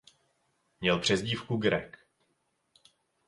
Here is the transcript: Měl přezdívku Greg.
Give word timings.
Měl 0.81 0.99
přezdívku 0.99 1.57
Greg. 1.57 1.99